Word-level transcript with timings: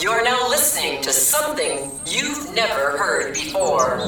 You're 0.00 0.22
now 0.22 0.48
listening 0.48 1.02
to 1.02 1.12
something 1.12 1.90
you've 2.06 2.54
never 2.54 2.96
heard 2.96 3.34
before. 3.34 3.98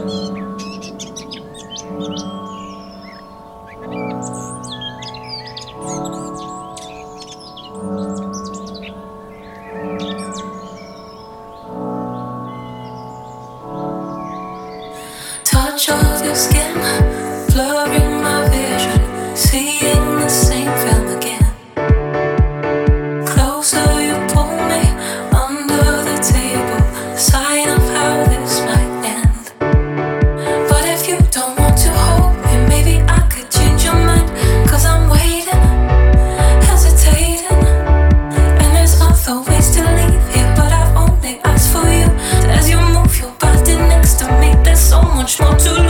too 45.62 45.89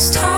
this 0.00 0.08
time 0.08 0.29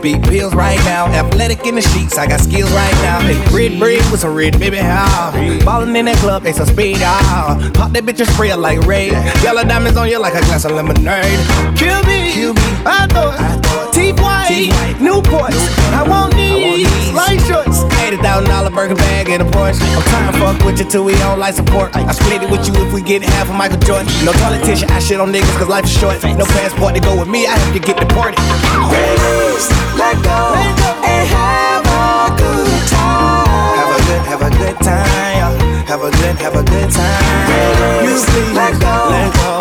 beat 0.00 0.22
pills 0.22 0.54
right 0.54 0.78
now. 0.84 1.06
Athletic 1.06 1.66
in 1.66 1.74
the 1.74 1.82
sheets, 1.82 2.18
I 2.18 2.26
got 2.26 2.40
skills 2.40 2.70
right 2.72 2.94
now. 3.02 3.20
Hey, 3.20 3.36
red 3.54 3.78
bread 3.78 4.10
with 4.10 4.20
some 4.20 4.34
red 4.34 4.58
baby, 4.58 4.76
how? 4.76 5.32
Ballin' 5.64 5.94
in 5.96 6.06
that 6.06 6.16
club, 6.18 6.42
they 6.42 6.52
some 6.52 6.66
speed, 6.66 6.98
ah. 7.00 7.70
Pop 7.74 7.92
that 7.92 8.04
bitch 8.04 8.20
and 8.20 8.28
spray 8.28 8.50
it 8.50 8.56
like 8.56 8.80
red. 8.86 9.12
Yellow 9.42 9.64
diamonds 9.64 9.96
on 9.96 10.08
you 10.08 10.18
like 10.18 10.34
a 10.34 10.40
glass 10.40 10.64
of 10.64 10.72
lemonade. 10.72 11.38
Kill 11.76 12.02
me, 12.04 12.32
Kill 12.32 12.54
me. 12.54 12.62
I 12.84 13.06
it. 13.06 13.92
Teeth 13.94 14.20
white, 14.20 14.96
Newports. 14.98 15.56
I 15.92 16.06
want 16.06 16.34
these, 16.34 16.86
light 17.12 17.40
shorts. 17.48 17.84
$80,000 18.06 18.74
Birkin 18.74 18.96
bag 18.96 19.28
and 19.30 19.42
a 19.42 19.46
Porsche. 19.46 19.82
I'm 19.82 20.02
trying 20.02 20.32
to 20.32 20.38
fuck 20.38 20.64
with 20.64 20.78
you 20.78 20.84
till 20.84 21.04
we 21.04 21.14
on 21.22 21.40
life 21.40 21.54
support. 21.54 21.96
I 21.96 22.12
split 22.12 22.42
it 22.42 22.50
with 22.50 22.66
you 22.68 22.74
if 22.74 22.92
we 22.92 23.02
get 23.02 23.22
half 23.22 23.48
of 23.48 23.54
Michael 23.54 23.78
Jordan. 23.78 24.06
No 24.24 24.32
politician, 24.32 24.90
I 24.90 24.98
shit 25.00 25.18
on 25.18 25.32
niggas 25.32 25.58
cause 25.58 25.68
life 25.68 25.84
is 25.86 25.92
short. 25.92 26.22
No 26.22 26.44
passport 26.44 26.94
to 26.94 27.00
go 27.00 27.18
with 27.18 27.28
me, 27.28 27.46
I 27.46 27.56
have 27.56 27.72
to 27.72 27.80
get 27.80 27.96
deported. 27.98 29.45
Let 29.56 30.22
go, 30.22 30.52
and 30.52 31.28
have 31.32 31.86
a 31.86 32.36
good 32.36 32.88
time. 32.92 33.78
Have 33.80 33.96
a 33.96 34.00
good, 34.04 34.22
have 34.28 34.42
a 34.42 34.50
good 34.50 34.76
time. 34.84 35.86
Have 35.86 36.02
a 36.02 36.10
good, 36.10 36.36
have 36.36 36.56
a 36.56 36.62
good 36.62 36.90
time. 36.90 38.04
You 38.04 38.16
please, 38.26 38.52
let 38.54 38.78
go, 38.78 39.08
let 39.08 39.34
go. 39.34 39.55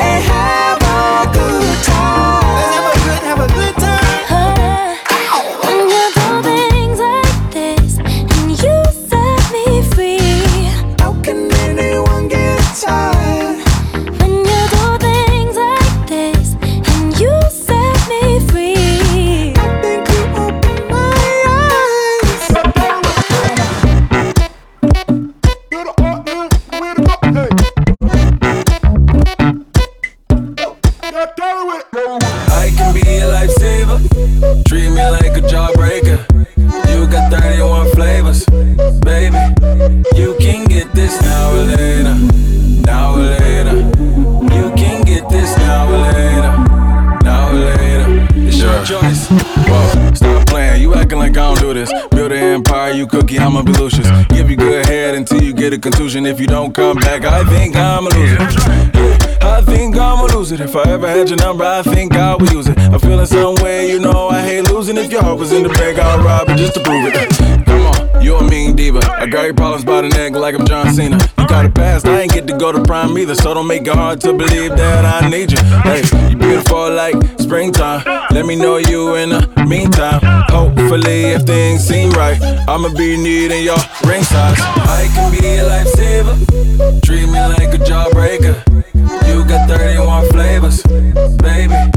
If 56.24 56.40
you 56.40 56.48
don't 56.48 56.74
come 56.74 56.95
back, 56.98 57.26
I 57.26 57.44
think 57.44 57.76
I'm 57.76 58.07
a 58.07 58.10
loser. 58.10 58.38
Yeah, 58.38 59.38
I 59.42 59.62
think 59.62 59.98
I'ma 59.98 60.24
lose 60.34 60.54
it. 60.54 60.62
If 60.62 60.74
I 60.74 60.84
ever 60.84 61.10
had 61.10 61.28
your 61.28 61.38
number, 61.40 61.66
I 61.66 61.81
think 61.81 62.14
I 62.14 62.36
would 62.36 62.52
use 62.54 62.69
it. 62.69 62.80
I'm 62.80 63.00
feeling 63.00 63.26
some 63.26 63.56
way, 63.56 63.92
you 63.92 64.00
know 64.00 64.30
I 64.30 64.42
hate 64.42 64.72
losing. 64.72 64.95
If 64.95 65.12
your 65.12 65.22
heart 65.22 65.38
was 65.40 65.52
in 65.52 65.64
the 65.64 65.69
bag, 65.69 66.00
I'll 66.00 66.24
rob 66.24 66.48
it 66.48 66.56
just 66.57 66.76
to 66.76 66.84
prove 66.84 67.14
it. 67.14 67.66
Come 67.66 67.86
on, 67.88 68.22
you 68.24 68.38
a 68.38 68.44
mean 68.50 68.78
diva. 68.78 69.02
I 69.12 69.26
got 69.26 69.44
your 69.44 69.54
problems 69.54 69.84
by 69.84 70.02
the 70.04 70.10
neck 70.10 70.31
like 70.34 70.56
I'm 70.56 70.66
John 70.66 70.94
Cena. 70.94 71.18
You 71.38 71.48
got 71.48 71.66
a 71.66 71.69
past, 71.69 72.06
I 72.06 72.22
to 72.47 72.57
go 72.57 72.71
to 72.71 72.81
prime 72.83 73.18
either. 73.18 73.35
So 73.35 73.54
don't 73.54 73.68
make 73.68 73.87
it 73.87 73.94
hard 73.94 74.21
to 74.21 74.33
believe 74.33 74.75
that 74.75 75.06
I 75.06 75.30
need 75.30 75.52
you. 75.52 75.57
Hey, 75.83 76.02
you 76.30 76.37
beautiful 76.37 76.92
like 76.92 77.16
springtime. 77.40 78.04
Let 78.31 78.45
me 78.45 78.56
know 78.56 78.78
you 78.78 79.16
in 79.16 79.30
the 79.30 79.66
meantime. 79.68 80.19
Hopefully, 80.49 81.33
if 81.35 81.44
things 81.44 81.85
seem 81.85 82.11
right, 82.11 82.42
I'ma 82.68 82.90
be 82.90 83.18
needing 83.18 83.64
your 83.64 83.78
ring 84.06 84.23
size. 84.23 84.59
I 84.59 85.09
can 85.14 85.31
be 85.31 85.47
a 85.47 85.64
lifesaver. 85.64 87.02
Treat 87.04 87.28
me 87.28 87.40
like 87.40 87.73
a 87.73 87.81
jawbreaker. 87.83 88.56
You 89.28 89.45
got 89.45 89.68
31 89.69 90.30
flavors, 90.30 90.83
baby. 91.37 91.94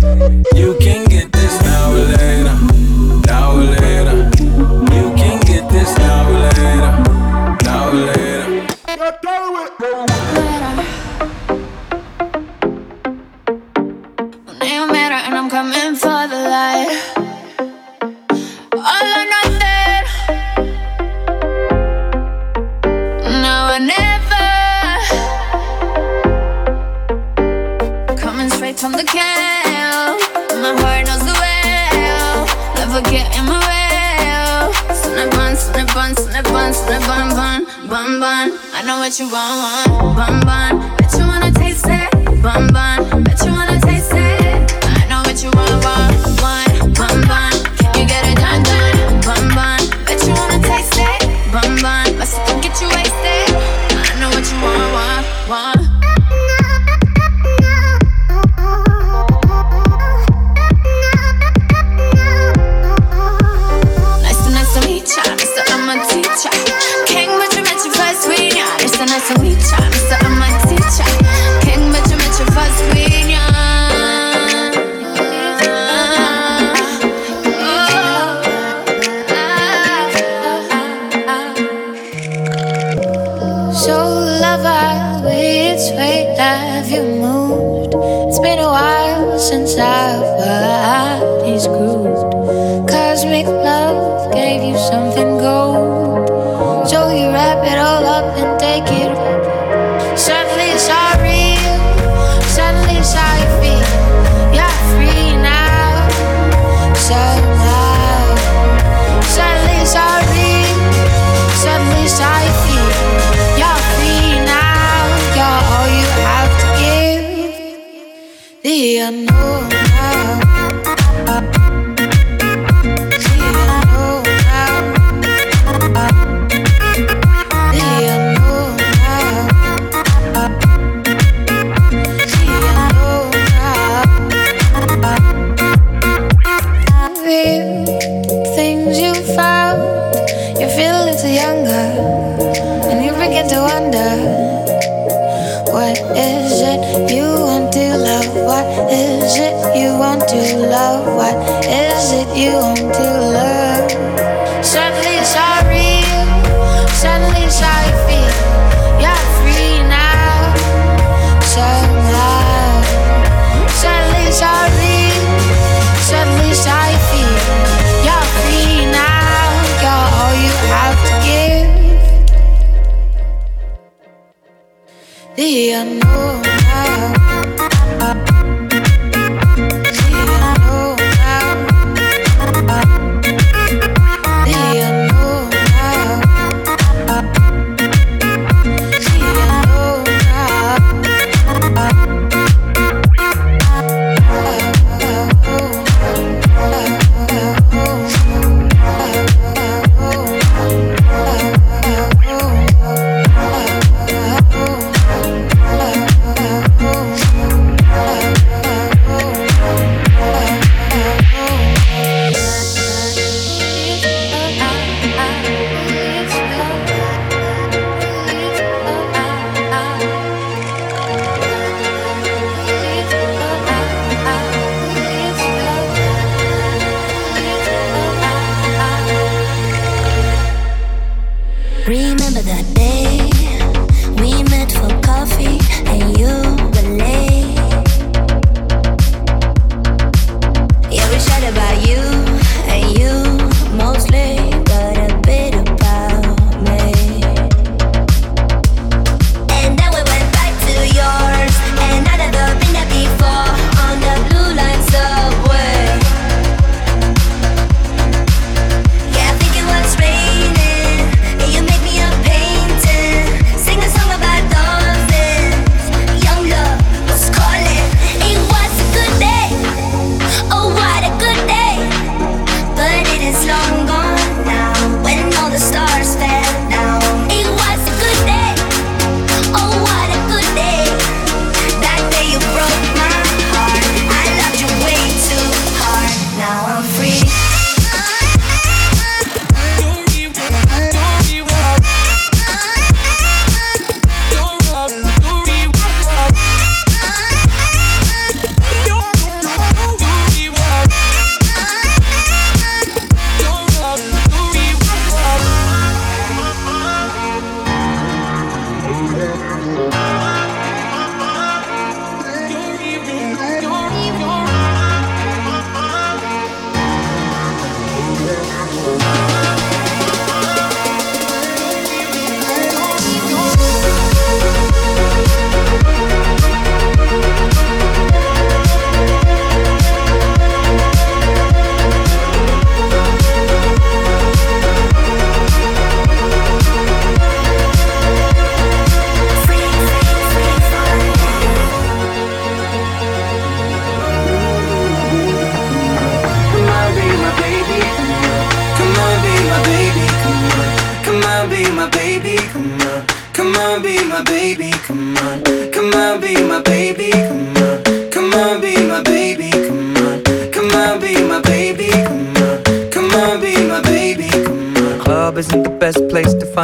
Snap 35.99 36.15
on, 36.15 36.15
snap 36.15 36.47
on, 36.47 36.73
snap 36.73 37.03
bun, 37.35 37.65
bun, 37.89 38.21
bun. 38.21 38.59
I 38.73 38.83
know 38.87 38.99
what 38.99 39.19
you 39.19 39.31
want, 39.31 39.91
want, 39.91 40.17
bun, 40.17 40.41
bun. 40.47 40.97
Bet 40.97 41.13
you 41.19 41.27
wanna 41.27 41.51
taste 41.53 41.87
it, 41.89 42.43
bun, 42.43 42.73
bun. 42.73 43.18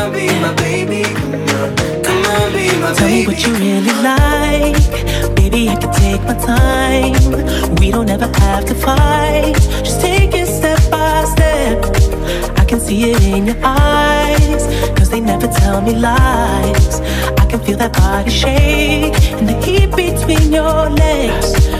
On, 0.00 0.12
be 0.12 0.26
my 0.40 0.54
baby, 0.54 1.02
come 1.02 1.34
on. 1.34 1.76
Come 2.02 2.24
on, 2.32 2.52
be 2.52 2.66
my 2.80 2.94
Tell 2.94 3.08
me 3.08 3.26
what 3.26 3.38
you 3.44 3.52
really 3.52 3.96
like. 4.10 5.36
Baby, 5.36 5.68
I 5.68 5.76
can 5.76 5.92
take 5.92 6.22
my 6.22 6.36
time. 6.52 7.76
We 7.76 7.90
don't 7.90 8.08
ever 8.08 8.30
have 8.38 8.64
to 8.66 8.74
fight. 8.74 9.56
Just 9.84 10.00
take 10.00 10.32
it 10.34 10.46
step 10.46 10.80
by 10.90 11.24
step. 11.34 11.84
I 12.56 12.64
can 12.64 12.80
see 12.80 13.10
it 13.10 13.22
in 13.24 13.46
your 13.46 13.60
eyes. 13.62 14.62
Cause 14.96 15.10
they 15.10 15.20
never 15.20 15.48
tell 15.48 15.82
me 15.82 15.94
lies. 15.94 17.00
I 17.42 17.44
can 17.50 17.60
feel 17.60 17.76
that 17.76 17.92
body 17.92 18.30
shake 18.30 19.14
and 19.38 19.46
the 19.46 19.56
heat 19.64 19.90
between 19.94 20.50
your 20.50 20.88
legs. 20.88 21.79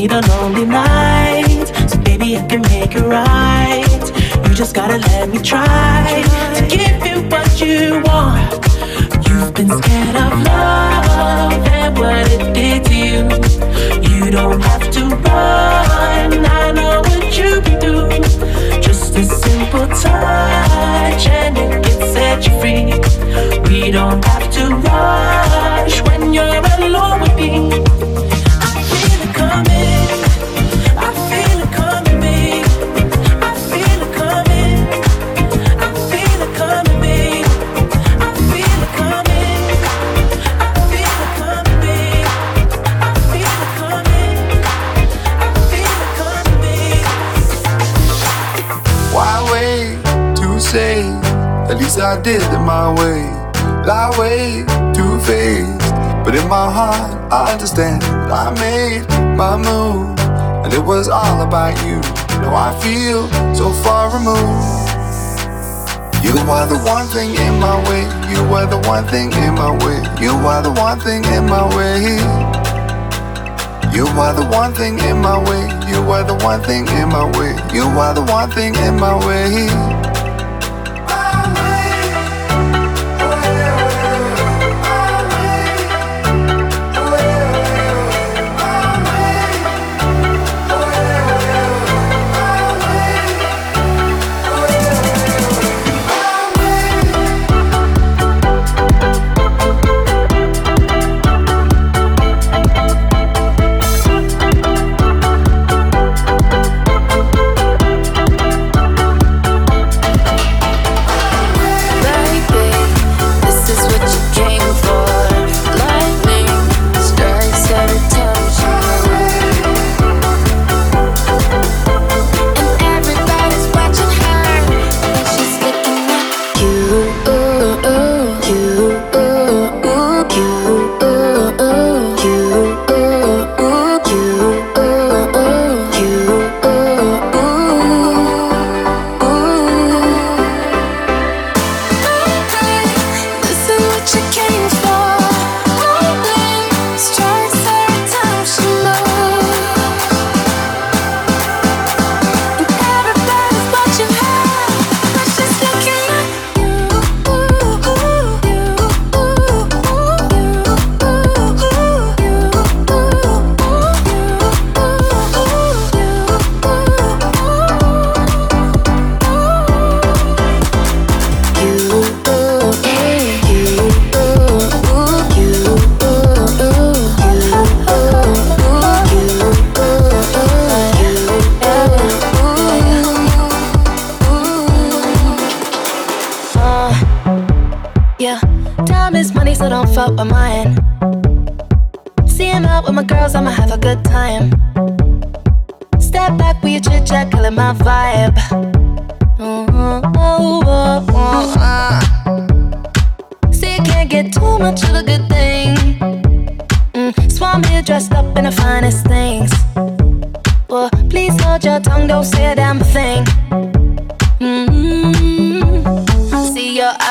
Need 0.00 0.12
a 0.12 0.20
lonely 0.28 0.64
night, 0.64 1.66
so 1.88 1.98
baby, 2.02 2.36
I 2.38 2.46
can 2.46 2.62
make 2.62 2.94
it 2.94 3.02
right. 3.02 4.04
You 4.46 4.54
just 4.54 4.72
gotta 4.72 4.98
let 4.98 5.28
me 5.28 5.38
try 5.42 6.22
to 6.54 6.62
give 6.74 6.98
you 7.08 7.16
what 7.32 7.50
you 7.60 8.00
want. 8.06 8.52
You've 9.26 9.52
been 9.54 9.70
scared 9.80 10.16
of 10.24 10.32
love 10.50 11.52
and 11.80 11.98
what 11.98 12.24
it 12.34 12.44
did 12.54 12.84
to 12.88 12.94
you. 13.06 13.22
You 14.08 14.30
don't 14.30 14.60
have 14.60 14.88
to 14.96 15.02
run. 15.26 16.46
I 16.60 16.70
know 16.78 17.00
what 17.00 17.36
you've 17.36 17.64
been 17.64 17.80
through. 17.80 18.80
Just 18.80 19.16
a 19.16 19.24
simple 19.24 19.88
touch 20.04 21.24
and 21.26 21.58
it 21.58 21.82
can 21.84 21.98
set 22.14 22.46
you 22.46 22.54
free. 22.60 22.84
We 23.68 23.90
don't 23.90 24.24
have 24.24 24.48
to 24.56 24.64
rush 24.76 26.02
when 26.02 26.32
you're 26.32 26.62
alone 26.78 27.20
with 27.22 27.34
me. 27.34 27.97
I 52.08 52.18
did 52.22 52.40
it 52.40 52.58
my 52.60 52.88
way. 52.88 53.20
Lie 53.84 54.08
way 54.18 54.64
too 54.96 55.20
faced, 55.28 55.92
but 56.24 56.34
in 56.34 56.48
my 56.48 56.72
heart 56.72 57.12
I 57.30 57.52
understand. 57.52 58.02
I 58.32 58.48
made 58.56 59.04
my 59.36 59.58
move, 59.58 60.18
and 60.64 60.72
it 60.72 60.80
was 60.80 61.10
all 61.10 61.42
about 61.42 61.76
you. 61.84 62.00
Now 62.40 62.56
I 62.56 62.72
feel 62.80 63.28
so 63.54 63.68
far 63.84 64.08
removed. 64.16 64.88
You 66.24 66.32
are 66.48 66.66
the 66.66 66.80
one 66.80 67.06
thing 67.08 67.36
in 67.36 67.60
my 67.60 67.76
way. 67.90 68.04
You 68.32 68.40
are 68.56 68.64
the 68.64 68.80
one 68.88 69.04
thing 69.08 69.30
in 69.44 69.52
my 69.52 69.72
way. 69.84 70.00
You 70.18 70.32
are 70.48 70.62
the 70.62 70.72
one 70.72 70.98
thing 71.00 71.22
in 71.36 71.44
my 71.44 71.68
way. 71.76 72.16
You 73.92 74.06
are 74.16 74.32
the 74.32 74.48
one 74.48 74.72
thing 74.72 74.98
in 74.98 75.20
my 75.20 75.36
way. 75.36 75.60
You 75.92 76.00
are 76.08 76.24
the 76.24 76.40
one 76.42 76.62
thing 76.62 76.88
in 76.88 77.10
my 77.10 77.28
way. 77.36 77.52
You 77.70 77.84
are 78.00 78.14
the 78.14 78.24
one 78.24 78.50
thing 78.50 78.74
in 78.76 78.96
my 78.96 79.14
way. 79.26 79.97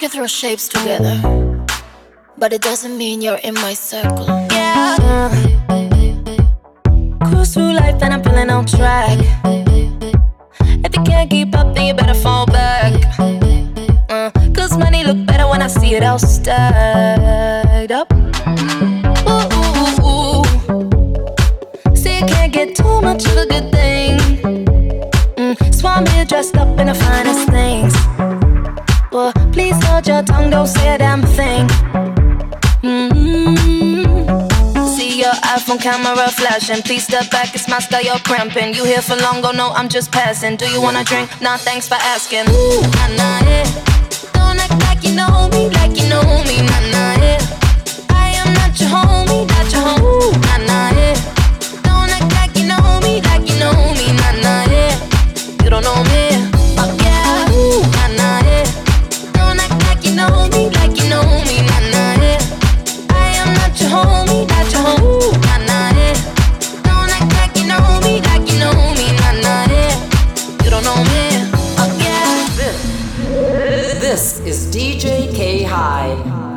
could 0.00 0.12
throw 0.12 0.26
shapes 0.26 0.66
together, 0.66 1.14
but 2.38 2.54
it 2.54 2.62
doesn't 2.62 2.96
mean 2.96 3.20
you're 3.20 3.42
in 3.44 3.52
my 3.52 3.74
circle. 3.74 4.26
Yeah. 4.50 4.96
Cruise 7.26 7.52
through 7.52 7.74
life 7.74 8.02
and 8.02 8.14
I'm 8.14 8.22
feeling 8.22 8.48
on 8.48 8.64
track. 8.64 9.18
If 10.86 10.96
you 10.96 11.02
can't 11.02 11.28
keep 11.28 11.54
up, 11.54 11.74
then 11.74 11.84
you 11.84 11.92
better 11.92 12.14
fall 12.14 12.46
back. 12.46 12.94
Uh, 14.08 14.30
Cause 14.54 14.78
money 14.78 15.04
look 15.04 15.26
better 15.26 15.46
when 15.46 15.60
I 15.60 15.66
see 15.66 15.94
it 15.94 16.02
all 16.02 16.18
stacked 16.18 17.92
up. 17.92 18.10
Ooh, 19.28 19.48
ooh, 19.60 20.00
ooh. 20.08 20.44
See, 21.94 22.20
you 22.20 22.24
can't 22.24 22.52
get 22.54 22.74
too 22.74 23.02
much 23.02 23.26
of 23.26 23.36
a 23.36 23.44
good 23.44 23.70
thing. 23.70 24.18
Mm, 25.36 25.74
so 25.74 25.88
I'm 25.88 26.06
here 26.06 26.24
dressed 26.24 26.56
up 26.56 26.78
in 26.78 26.86
the 26.86 26.94
finest 26.94 27.50
things. 27.50 27.79
Hold 30.00 30.08
your 30.08 30.22
tongue, 30.22 30.48
don't 30.48 30.66
say 30.66 30.94
a 30.94 30.96
damn 30.96 31.20
thing. 31.20 31.68
Mm-hmm. 32.80 34.86
See 34.96 35.20
your 35.20 35.34
iPhone 35.44 35.78
camera 35.78 36.30
flashing. 36.30 36.80
Please 36.80 37.04
step 37.04 37.30
back, 37.30 37.54
it's 37.54 37.68
my 37.68 37.80
style, 37.80 38.02
you're 38.02 38.18
cramping. 38.20 38.72
You 38.72 38.86
here 38.86 39.02
for 39.02 39.16
long, 39.16 39.44
oh 39.44 39.50
no, 39.50 39.72
I'm 39.72 39.90
just 39.90 40.10
passing. 40.10 40.56
Do 40.56 40.64
you 40.70 40.80
wanna 40.80 41.04
drink? 41.04 41.28
Nah, 41.42 41.58
thanks 41.58 41.86
for 41.86 41.96
asking. 41.96 42.48
Ooh, 42.48 42.80
nah, 42.80 43.08
nah, 43.08 43.44
yeah. 43.44 43.64
Don't 44.32 44.58
act 44.58 44.72
like 44.88 45.04
you 45.04 45.14
know 45.14 45.50
me, 45.52 45.68
like 45.68 45.94
you 46.00 46.08
know 46.08 46.24
me, 46.48 46.62
nah, 46.64 46.80
nah, 46.96 47.20
yeah. 47.20 47.36
I 48.08 48.32
am 48.40 48.54
not 48.54 48.80
your 48.80 48.88
homie, 48.88 49.46
not 49.52 49.70
your 49.70 49.82
home. 49.84 50.00
Ooh, 50.00 50.32
nah, 50.48 50.64
nah, 50.64 50.96
yeah. 50.96 51.12
Don't 51.84 52.08
act 52.08 52.32
like 52.40 52.56
you 52.56 52.64
know 52.64 52.80
me, 53.04 53.20
like 53.28 53.44
you 53.46 53.60
know 53.60 53.76
me, 53.92 54.16
nah, 54.16 54.32
nah, 54.40 54.64
yeah. 54.64 54.96
You 55.62 55.68
don't 55.68 55.84
know 55.84 56.00
me, 56.08 56.39
This 74.10 74.40
is 74.40 74.66
DJ 74.74 75.32
K 75.32 75.62
Hyde. 75.62 76.49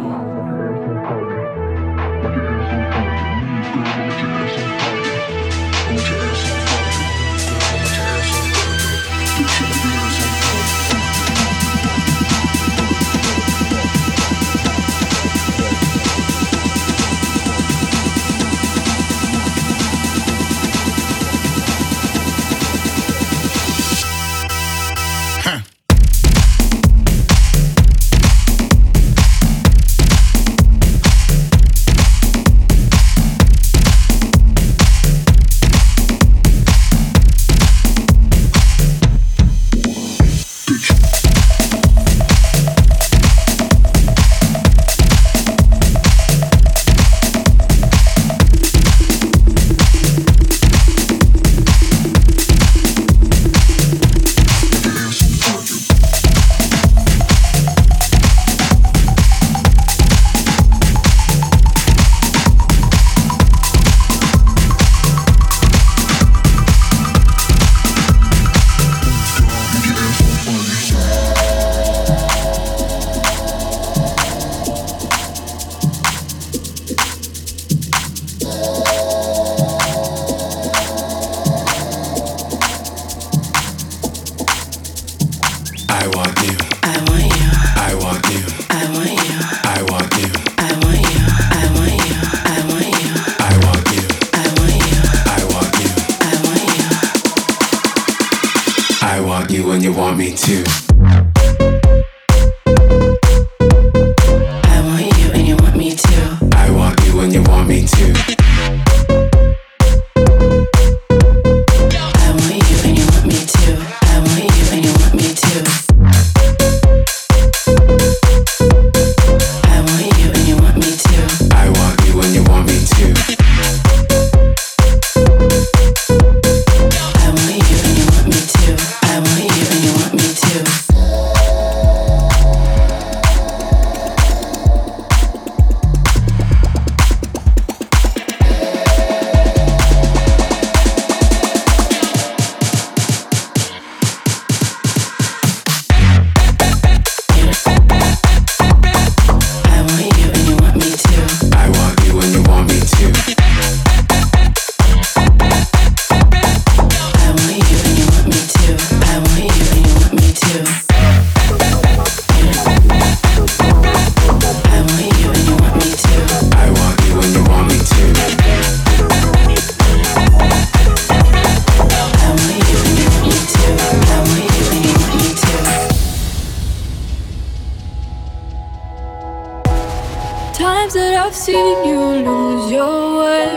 Seen 181.46 181.84
you 181.84 182.00
lose 182.30 182.72
your 182.72 183.20
way, 183.20 183.48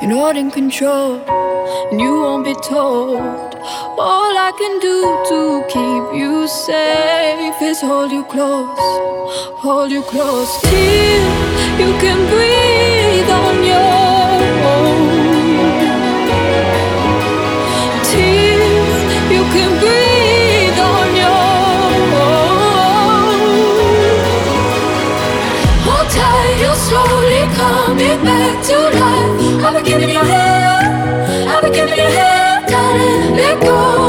You're 0.00 0.10
not 0.10 0.36
in 0.36 0.48
control, 0.48 1.14
and 1.90 2.00
you 2.00 2.12
won't 2.20 2.44
be 2.44 2.54
told. 2.54 3.18
All 4.08 4.34
I 4.48 4.50
can 4.60 4.74
do 4.88 4.98
to 5.30 5.40
keep 5.74 6.04
you 6.20 6.46
safe 6.46 7.60
is 7.70 7.80
hold 7.80 8.12
you 8.12 8.22
close, 8.34 8.84
hold 9.64 9.90
you 9.90 10.02
close 10.02 10.52
till 10.68 11.24
you 11.82 11.90
can 12.04 12.20
breathe 12.32 13.30
on 13.44 13.56
your 13.72 13.98
own. 14.74 15.02
Till 18.12 18.62
you 19.34 19.42
can 19.56 19.70
breathe 19.80 20.01
I've 28.14 29.74
been 29.74 29.84
giving 29.84 30.10
you 30.10 30.18
hell, 30.18 31.48
I've 31.48 31.62
been 31.62 31.72
giving 31.72 31.96
you 31.96 32.04
hell, 32.04 32.68
darling. 32.68 33.36
Let 33.36 33.60
go. 33.62 34.01